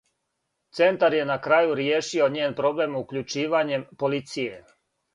Центар 0.79 1.15
је 1.17 1.25
на 1.33 1.35
крају 1.49 1.75
ријешио 1.81 2.31
њен 2.39 2.57
проблем 2.63 2.99
укључивањем 3.05 3.89
полиције. 4.03 4.63